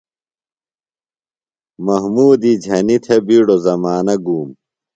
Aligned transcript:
محمودی 1.85 2.53
جھنیۡ 2.63 3.01
تھےۡ 3.03 3.21
بِیڈوۡ 3.27 3.61
زمانہ 3.65 4.15
گُوم۔ 4.25 4.49